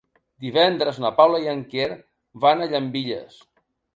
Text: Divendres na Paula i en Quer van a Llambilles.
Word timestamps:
Divendres 0.45 0.97
na 1.03 1.11
Paula 1.19 1.41
i 1.43 1.51
en 1.51 1.61
Quer 1.75 1.91
van 2.45 2.65
a 2.65 2.69
Llambilles. 2.71 3.37